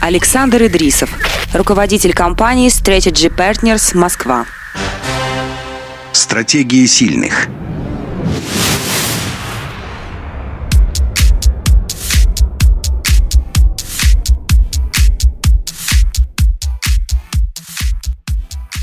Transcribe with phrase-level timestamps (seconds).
[0.00, 1.10] Александр Идрисов,
[1.52, 4.46] руководитель компании Strategy Partners Москва.
[6.12, 7.48] Стратегии сильных–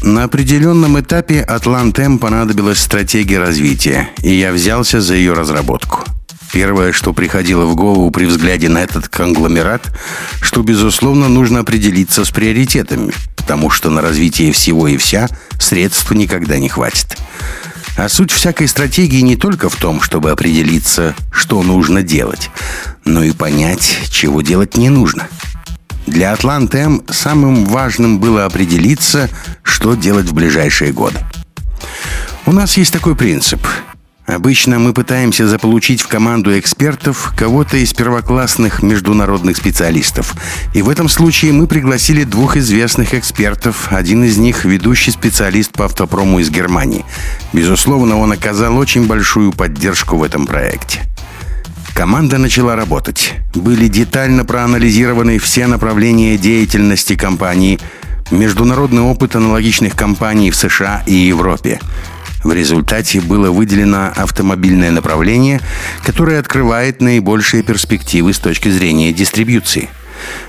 [0.08, 6.06] На определенном этапе Атлантем понадобилась стратегия развития, и я взялся за ее разработку.
[6.58, 9.96] Первое, что приходило в голову при взгляде на этот конгломерат,
[10.42, 16.58] что, безусловно, нужно определиться с приоритетами, потому что на развитие всего и вся средств никогда
[16.58, 17.16] не хватит.
[17.96, 22.50] А суть всякой стратегии не только в том, чтобы определиться, что нужно делать,
[23.06, 25.28] но и понять, чего делать не нужно–
[26.08, 29.30] для Атлант-М самым важным было определиться,
[29.62, 31.20] что делать в ближайшие годы.
[32.46, 33.60] У нас есть такой принцип.
[34.28, 40.36] Обычно мы пытаемся заполучить в команду экспертов кого-то из первоклассных международных специалистов.
[40.74, 43.88] И в этом случае мы пригласили двух известных экспертов.
[43.90, 47.06] Один из них– ведущий специалист по автопрому из Германии.
[47.54, 51.04] Безусловно, он оказал очень большую поддержку в этом проекте.
[51.96, 53.34] Команда начала работать.
[53.56, 57.80] Были детально проанализированы все направления деятельности компании,
[58.30, 61.80] международный опыт аналогичных компаний в США и Европе.
[62.48, 65.60] В результате было выделено автомобильное направление,
[66.06, 69.90] которое открывает наибольшие перспективы с точки зрения дистрибьюции.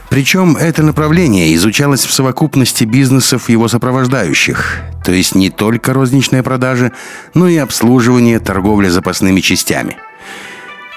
[0.08, 6.92] Причем это направление изучалось в совокупности бизнесов его сопровождающих, то есть не только розничные продажи,
[7.34, 9.96] но и обслуживание, торговля запасными частями–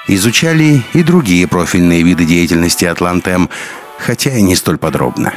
[0.07, 3.49] Изучали и другие профильные виды деятельности Атлантем,
[3.99, 5.31] хотя и не столь подробно.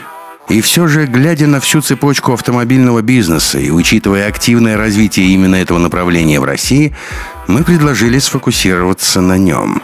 [0.49, 5.79] И все же, глядя на всю цепочку автомобильного бизнеса и учитывая активное развитие именно этого
[5.79, 6.95] направления в России,
[7.49, 9.83] мы предложили сфокусироваться на нем.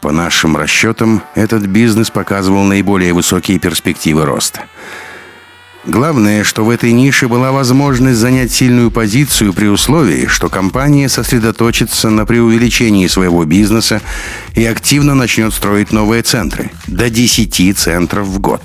[0.00, 4.64] По нашим расчетам, этот бизнес показывал наиболее высокие перспективы роста–
[5.86, 12.10] Главное, что в этой нише была возможность занять сильную позицию при условии, что компания сосредоточится
[12.10, 14.02] на преувеличении своего бизнеса
[14.56, 16.72] и активно начнет строить новые центры.
[16.88, 18.62] До 10 центров в год.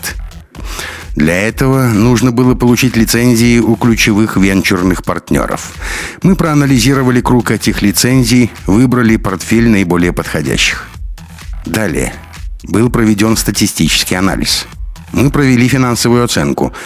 [1.15, 5.73] Для этого нужно было получить лицензии у ключевых венчурных партнеров.
[6.23, 10.87] Мы проанализировали круг этих лицензий, выбрали портфель наиболее подходящих.
[11.65, 12.13] Далее.
[12.63, 14.65] Был проведен статистический анализ.
[15.11, 16.73] Мы провели финансовую оценку–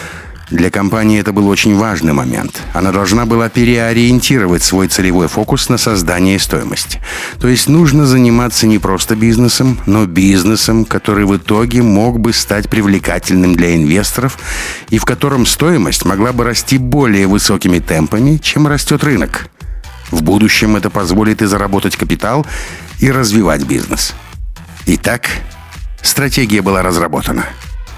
[0.50, 2.62] для компании это был очень важный момент.
[2.72, 7.00] Она должна была переориентировать свой целевой фокус на создание стоимости.
[7.40, 12.68] То есть нужно заниматься не просто бизнесом, но бизнесом, который в итоге мог бы стать
[12.70, 14.38] привлекательным для инвесторов
[14.88, 19.48] и в котором стоимость могла бы расти более высокими темпами, чем растет рынок.
[20.12, 22.46] В будущем это позволит и заработать капитал,
[23.00, 24.14] и развивать бизнес.
[24.86, 25.28] Итак,
[26.02, 27.46] стратегия была разработана.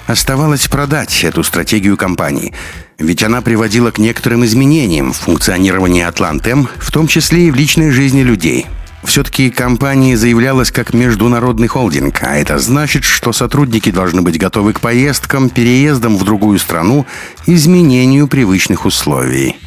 [0.08, 2.54] Оставалось продать эту стратегию компании,
[2.98, 7.90] ведь она приводила к некоторым изменениям в функционировании Атлантем, в том числе и в личной
[7.90, 8.66] жизни людей.
[9.04, 14.80] Все-таки компания заявлялась как международный холдинг, а это значит, что сотрудники должны быть готовы к
[14.80, 17.04] поездкам, переездам в другую страну,
[17.44, 19.58] изменению привычных условий.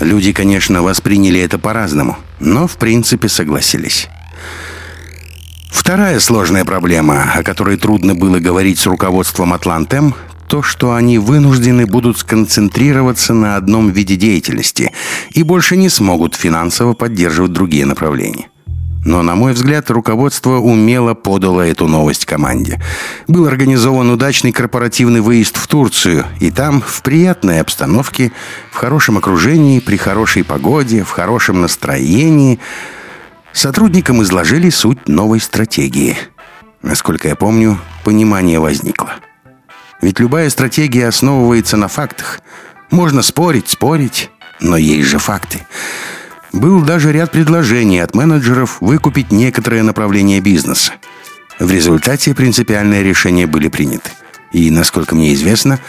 [0.00, 4.06] Люди, конечно, восприняли это по-разному, но в принципе согласились.
[5.70, 10.14] Вторая сложная проблема, о которой трудно было говорить с руководством Атлантем,
[10.48, 14.92] то, что они вынуждены будут сконцентрироваться на одном виде деятельности
[15.30, 18.48] и больше не смогут финансово поддерживать другие направления.
[19.04, 22.82] Но, на мой взгляд, руководство умело подало эту новость команде.
[23.26, 28.32] Был организован удачный корпоративный выезд в Турцию, и там, в приятной обстановке,
[28.72, 32.58] в хорошем окружении, при хорошей погоде, в хорошем настроении–
[33.58, 36.16] Сотрудникам изложили суть новой стратегии.
[36.80, 39.14] Насколько я помню, понимание возникло.
[40.00, 42.40] Ведь любая стратегия основывается на фактах.
[42.92, 44.30] Можно спорить, спорить,
[44.60, 45.66] но есть же факты.
[46.52, 50.92] Был даже ряд предложений от менеджеров выкупить некоторые направления бизнеса.
[51.58, 54.12] В результате принципиальные решения были приняты.
[54.52, 55.80] И, насколько мне известно,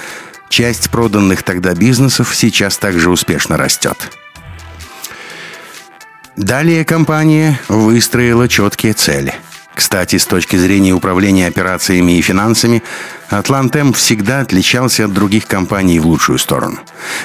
[0.49, 4.18] часть проданных тогда бизнесов сейчас также успешно растет.
[6.39, 9.33] Далее компания выстроила четкие цели.
[9.75, 12.81] Кстати, с точки зрения управления операциями и финансами,
[13.27, 16.79] Атлантем всегда отличался от других компаний в лучшую сторону.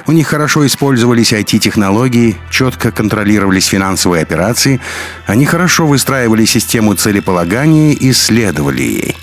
[0.08, 4.80] У них хорошо использовались IT-технологии, четко контролировались финансовые операции,
[5.26, 9.16] они хорошо выстраивали систему целеполагания и следовали ей.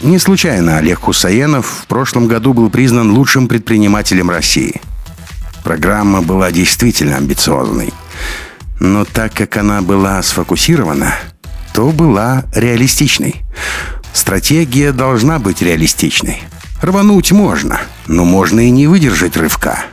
[0.00, 4.80] Не случайно Олег Хусаенов в прошлом году был признан лучшим предпринимателем России.
[5.62, 7.94] Программа была действительно амбициозной–
[8.80, 11.14] но так как она была сфокусирована,
[11.72, 13.42] то была реалистичной.
[14.12, 16.42] Стратегия должна быть реалистичной.
[16.80, 19.84] Рвануть можно, но можно и не выдержать рывка.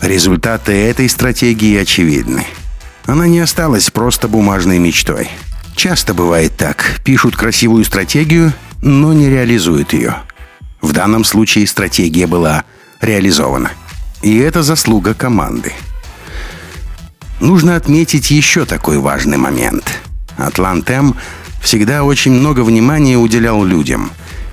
[0.00, 2.44] Результаты этой стратегии очевидны.
[3.06, 5.28] Она не осталась просто бумажной мечтой.
[5.74, 7.00] Часто бывает так.
[7.04, 8.52] Пишут красивую стратегию,
[8.82, 10.16] но не реализуют ее.
[10.80, 12.64] В данном случае стратегия была
[13.00, 13.70] реализована.
[14.22, 15.72] И это заслуга команды.
[17.40, 20.00] Нужно отметить еще такой важный момент.
[20.36, 21.14] Атлантем
[21.62, 24.10] всегда очень много внимания уделял людям.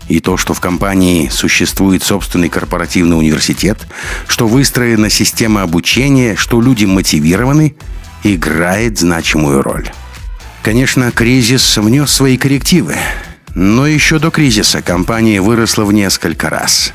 [0.08, 3.88] И то, что в компании существует собственный корпоративный университет,
[4.28, 7.76] что выстроена система обучения, что люди мотивированы,
[8.24, 9.90] играет значимую роль.
[10.62, 12.96] Конечно, кризис внес свои коррективы.
[13.56, 16.94] Но еще до кризиса компания выросла в несколько раз.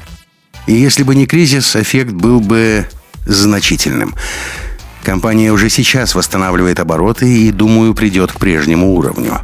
[0.67, 2.87] И если бы не кризис, эффект был бы
[3.27, 4.15] значительным.
[5.03, 9.41] Компания уже сейчас восстанавливает обороты и, думаю, придет к прежнему уровню.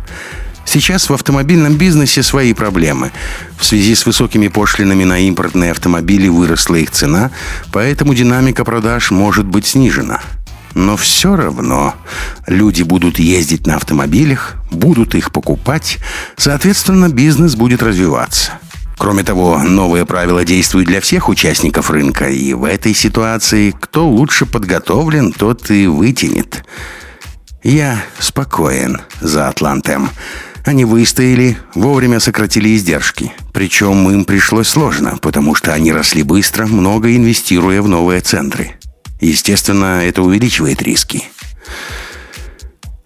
[0.67, 3.13] Сейчас в автомобильном бизнесе свои проблемы.
[3.57, 7.31] В связи с высокими пошлинами на импортные автомобили выросла их цена,
[7.73, 10.21] поэтому динамика продаж может быть снижена.
[10.75, 11.95] Но все равно
[12.47, 15.99] люди будут ездить на автомобилях, будут их покупать,
[16.37, 18.53] соответственно, бизнес будет развиваться.
[18.99, 24.47] Кроме того, новые правила действуют для всех участников рынка, и в этой ситуации кто лучше
[24.47, 26.65] подготовлен, тот и вытянет.
[27.63, 30.09] Я спокоен за Атлантем.
[30.65, 33.33] Они выстояли, вовремя сократили издержки.
[33.53, 38.73] Причем им пришлось сложно, потому что они росли быстро, много инвестируя в новые центры.
[39.21, 41.25] Естественно, это увеличивает риски.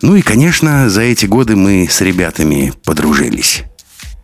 [0.03, 3.65] Ну и, конечно, за эти годы мы с ребятами подружились.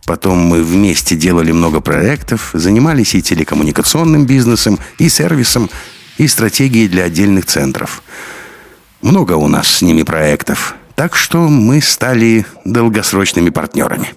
[0.07, 5.69] Потом мы вместе делали много проектов, занимались и телекоммуникационным бизнесом, и сервисом,
[6.17, 8.01] и стратегией для отдельных центров.
[9.03, 14.15] Много у нас с ними проектов– так что мы стали долгосрочными партнерами.